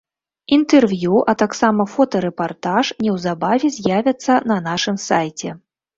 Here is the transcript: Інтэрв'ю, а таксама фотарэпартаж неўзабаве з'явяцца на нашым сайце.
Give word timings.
Інтэрв'ю, 0.55 1.19
а 1.33 1.35
таксама 1.41 1.85
фотарэпартаж 1.95 2.85
неўзабаве 3.05 3.73
з'явяцца 3.77 4.33
на 4.53 4.61
нашым 4.71 4.97
сайце. 5.09 5.49